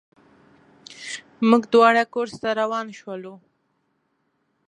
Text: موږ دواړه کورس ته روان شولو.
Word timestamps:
موږ 1.49 1.63
دواړه 1.73 2.03
کورس 2.13 2.35
ته 2.41 2.49
روان 2.61 2.87
شولو. 2.99 3.33